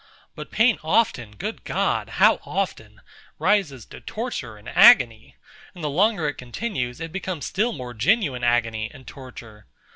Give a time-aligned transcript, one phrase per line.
[0.33, 3.01] But pain often, good God, how often!
[3.37, 5.35] rises to torture and agony;
[5.75, 9.67] and the longer it continues, it becomes still more genuine agony and torture.